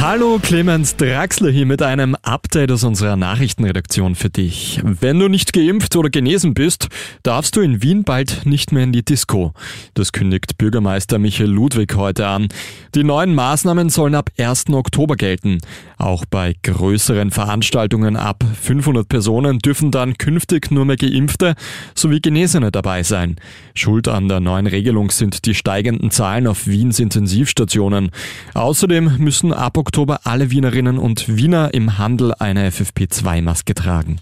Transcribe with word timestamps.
Hallo 0.00 0.38
Clemens 0.40 0.94
Draxler 0.94 1.50
hier 1.50 1.66
mit 1.66 1.82
einem 1.82 2.14
Update 2.22 2.70
aus 2.70 2.84
unserer 2.84 3.16
Nachrichtenredaktion 3.16 4.14
für 4.14 4.30
dich. 4.30 4.80
Wenn 4.84 5.18
du 5.18 5.26
nicht 5.26 5.52
geimpft 5.52 5.96
oder 5.96 6.08
genesen 6.08 6.54
bist, 6.54 6.86
darfst 7.24 7.56
du 7.56 7.62
in 7.62 7.82
Wien 7.82 8.04
bald 8.04 8.46
nicht 8.46 8.70
mehr 8.70 8.84
in 8.84 8.92
die 8.92 9.04
Disco. 9.04 9.54
Das 9.94 10.12
kündigt 10.12 10.56
Bürgermeister 10.56 11.18
Michael 11.18 11.50
Ludwig 11.50 11.96
heute 11.96 12.28
an. 12.28 12.46
Die 12.94 13.02
neuen 13.02 13.34
Maßnahmen 13.34 13.90
sollen 13.90 14.14
ab 14.14 14.30
1. 14.38 14.70
Oktober 14.70 15.16
gelten. 15.16 15.58
Auch 15.96 16.24
bei 16.24 16.54
größeren 16.62 17.32
Veranstaltungen 17.32 18.16
ab 18.16 18.44
500 18.62 19.08
Personen 19.08 19.58
dürfen 19.58 19.90
dann 19.90 20.16
künftig 20.16 20.70
nur 20.70 20.84
mehr 20.84 20.96
Geimpfte 20.96 21.56
sowie 21.96 22.20
Genesene 22.20 22.70
dabei 22.70 23.02
sein. 23.02 23.34
Schuld 23.74 24.06
an 24.06 24.28
der 24.28 24.38
neuen 24.38 24.68
Regelung 24.68 25.10
sind 25.10 25.44
die 25.44 25.56
steigenden 25.56 26.12
Zahlen 26.12 26.46
auf 26.46 26.68
Wiens 26.68 27.00
Intensivstationen. 27.00 28.10
Außerdem 28.54 29.16
müssen 29.18 29.52
ab 29.52 29.76
alle 30.24 30.50
Wienerinnen 30.50 30.98
und 30.98 31.36
Wiener 31.36 31.72
im 31.72 31.98
Handel 31.98 32.34
eine 32.38 32.70
FFP2-Maske 32.70 33.74
tragen. 33.74 34.20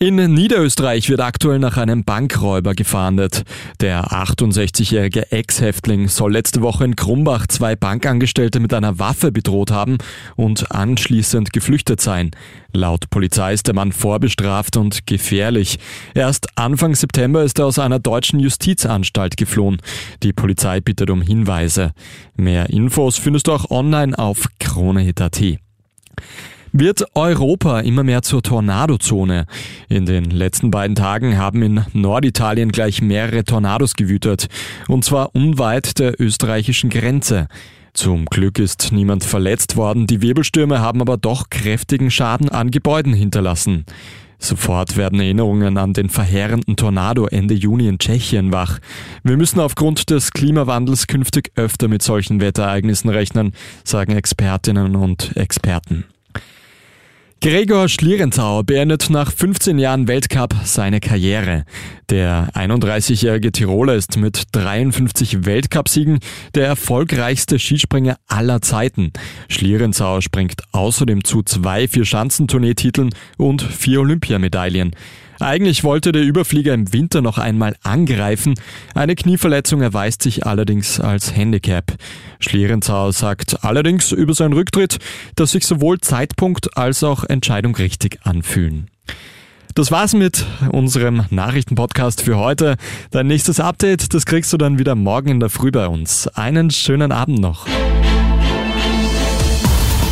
In 0.00 0.16
Niederösterreich 0.16 1.08
wird 1.08 1.20
aktuell 1.20 1.60
nach 1.60 1.76
einem 1.76 2.04
Bankräuber 2.04 2.74
gefahndet. 2.74 3.44
Der 3.80 4.08
68-jährige 4.08 5.30
Ex-Häftling 5.30 6.08
soll 6.08 6.32
letzte 6.32 6.62
Woche 6.62 6.84
in 6.84 6.96
Krumbach 6.96 7.46
zwei 7.46 7.76
Bankangestellte 7.76 8.58
mit 8.58 8.74
einer 8.74 8.98
Waffe 8.98 9.30
bedroht 9.30 9.70
haben 9.70 9.98
und 10.34 10.72
anschließend 10.72 11.52
geflüchtet 11.52 12.00
sein. 12.00 12.32
Laut 12.72 13.08
Polizei 13.08 13.52
ist 13.52 13.68
der 13.68 13.74
Mann 13.74 13.92
vorbestraft 13.92 14.76
und 14.76 15.06
gefährlich. 15.06 15.78
Erst 16.14 16.48
Anfang 16.58 16.96
September 16.96 17.44
ist 17.44 17.60
er 17.60 17.66
aus 17.66 17.78
einer 17.78 18.00
deutschen 18.00 18.40
Justizanstalt 18.40 19.36
geflohen. 19.36 19.78
Die 20.24 20.32
Polizei 20.32 20.80
bittet 20.80 21.08
um 21.08 21.22
Hinweise. 21.22 21.92
Mehr 22.36 22.68
Infos 22.68 23.16
findest 23.16 23.46
du 23.46 23.52
auch 23.52 23.70
online 23.70 24.18
auf 24.18 24.48
kronehit.at. 24.58 25.40
Wird 26.76 27.04
Europa 27.14 27.78
immer 27.82 28.02
mehr 28.02 28.22
zur 28.22 28.42
Tornadozone? 28.42 29.46
In 29.88 30.06
den 30.06 30.24
letzten 30.24 30.72
beiden 30.72 30.96
Tagen 30.96 31.38
haben 31.38 31.62
in 31.62 31.84
Norditalien 31.92 32.72
gleich 32.72 33.00
mehrere 33.00 33.44
Tornados 33.44 33.94
gewütet, 33.94 34.48
und 34.88 35.04
zwar 35.04 35.36
unweit 35.36 36.00
der 36.00 36.20
österreichischen 36.20 36.90
Grenze. 36.90 37.46
Zum 37.92 38.24
Glück 38.24 38.58
ist 38.58 38.90
niemand 38.90 39.22
verletzt 39.22 39.76
worden, 39.76 40.08
die 40.08 40.20
Wirbelstürme 40.20 40.80
haben 40.80 41.00
aber 41.00 41.16
doch 41.16 41.48
kräftigen 41.48 42.10
Schaden 42.10 42.48
an 42.48 42.72
Gebäuden 42.72 43.14
hinterlassen. 43.14 43.84
Sofort 44.40 44.96
werden 44.96 45.20
Erinnerungen 45.20 45.78
an 45.78 45.92
den 45.92 46.08
verheerenden 46.08 46.74
Tornado 46.74 47.26
Ende 47.26 47.54
Juni 47.54 47.86
in 47.86 48.00
Tschechien 48.00 48.52
wach. 48.52 48.80
Wir 49.22 49.36
müssen 49.36 49.60
aufgrund 49.60 50.10
des 50.10 50.32
Klimawandels 50.32 51.06
künftig 51.06 51.52
öfter 51.54 51.86
mit 51.86 52.02
solchen 52.02 52.40
Wetterereignissen 52.40 53.10
rechnen, 53.10 53.52
sagen 53.84 54.16
Expertinnen 54.16 54.96
und 54.96 55.36
Experten. 55.36 56.04
Gregor 57.44 57.90
Schlierenzauer 57.90 58.64
beendet 58.64 59.10
nach 59.10 59.30
15 59.30 59.78
Jahren 59.78 60.08
Weltcup 60.08 60.54
seine 60.64 60.98
Karriere. 60.98 61.66
Der 62.08 62.48
31-jährige 62.54 63.52
Tiroler 63.52 63.96
ist 63.96 64.16
mit 64.16 64.44
53 64.52 65.44
Weltcupsiegen 65.44 66.20
der 66.54 66.66
erfolgreichste 66.66 67.58
Skispringer 67.58 68.16
aller 68.28 68.62
Zeiten. 68.62 69.12
Schlierenzauer 69.50 70.22
springt 70.22 70.62
außerdem 70.72 71.22
zu 71.22 71.42
zwei 71.42 71.86
Vier-Schanzentournee-Titeln 71.86 73.10
und 73.36 73.60
vier 73.60 74.00
Olympiamedaillen. 74.00 74.96
Eigentlich 75.40 75.84
wollte 75.84 76.12
der 76.12 76.22
Überflieger 76.22 76.74
im 76.74 76.92
Winter 76.92 77.22
noch 77.22 77.38
einmal 77.38 77.76
angreifen. 77.82 78.54
Eine 78.94 79.14
Knieverletzung 79.14 79.82
erweist 79.82 80.22
sich 80.22 80.46
allerdings 80.46 81.00
als 81.00 81.34
Handicap. 81.34 81.94
Schlierenzauer 82.40 83.12
sagt 83.12 83.64
allerdings 83.64 84.12
über 84.12 84.34
seinen 84.34 84.52
Rücktritt, 84.52 84.98
dass 85.36 85.52
sich 85.52 85.66
sowohl 85.66 86.00
Zeitpunkt 86.00 86.76
als 86.76 87.02
auch 87.02 87.24
Entscheidung 87.24 87.74
richtig 87.76 88.18
anfühlen. 88.22 88.90
Das 89.74 89.90
war's 89.90 90.14
mit 90.14 90.46
unserem 90.70 91.24
Nachrichtenpodcast 91.30 92.22
für 92.22 92.36
heute. 92.36 92.76
Dein 93.10 93.26
nächstes 93.26 93.58
Update, 93.58 94.14
das 94.14 94.24
kriegst 94.24 94.52
du 94.52 94.56
dann 94.56 94.78
wieder 94.78 94.94
morgen 94.94 95.30
in 95.30 95.40
der 95.40 95.50
Früh 95.50 95.72
bei 95.72 95.88
uns. 95.88 96.28
Einen 96.28 96.70
schönen 96.70 97.10
Abend 97.10 97.40
noch. 97.40 97.66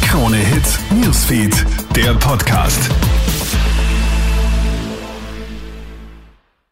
Krone 0.03 0.37
Hits, 0.37 0.81
Newsfeed, 0.91 1.65
der 1.95 2.15
Podcast. 2.15 2.91